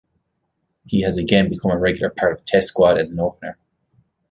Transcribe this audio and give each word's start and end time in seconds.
He 0.87 1.01
has 1.03 1.19
again 1.19 1.47
become 1.51 1.69
a 1.69 1.77
regular 1.77 2.09
part 2.09 2.31
of 2.33 2.43
Test 2.43 2.69
squad 2.69 2.97
as 2.97 3.11
an 3.11 3.19
opener. 3.19 3.59